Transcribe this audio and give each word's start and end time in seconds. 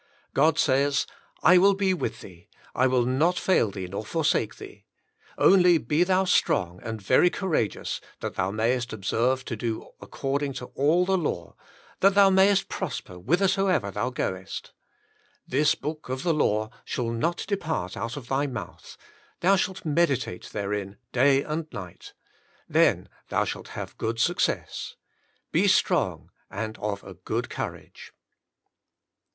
God 0.33 0.57
says," 0.57 1.05
I 1.51 1.59
will 1.59 1.75
be 1.75 1.93
with 1.93 2.21
thee; 2.21 2.47
I 2.73 2.87
will 2.87 3.05
not 3.05 3.37
fail 3.37 3.71
nor 3.75 4.03
forsake 4.03 4.55
thee. 4.55 4.83
Only 5.37 5.77
be 5.77 6.03
thou 6.03 6.23
strong 6.25 6.79
and 6.81 6.99
very 6.99 7.29
courageous 7.29 8.01
that 8.19 8.33
thou 8.33 8.49
mayest 8.49 8.93
observe 8.93 9.45
to 9.45 9.55
do 9.55 9.91
according 10.01 10.53
to 10.53 10.71
all 10.73 11.05
the 11.05 11.19
law... 11.19 11.55
that 11.99 12.15
thou 12.15 12.31
mayest 12.31 12.67
prosper 12.67 13.19
whither 13.19 13.47
soever 13.47 13.91
thou 13.91 14.09
goest. 14.09 14.73
This 15.47 15.75
book 15.75 16.09
of 16.09 16.23
the 16.23 16.33
law 16.33 16.71
shall 16.83 17.11
not 17.11 17.45
depart 17.47 17.95
out 17.95 18.17
of 18.17 18.27
thy 18.27 18.47
mouth; 18.47 18.97
Thou 19.41 19.55
Shalt 19.55 19.85
Medi 19.85 20.17
tate 20.17 20.49
Therein 20.49 20.97
Day 21.11 21.43
and 21.43 21.67
Night... 21.71 22.13
Then 22.67 23.07
thou 23.29 23.45
shalt 23.45 23.67
have 23.77 23.99
good 23.99 24.19
success.... 24.19 24.95
Be 25.51 25.67
strong 25.67 26.31
and 26.49 26.75
of 26.79 27.03
a 27.03 27.13
good 27.13 27.51
courage.' 27.51 28.11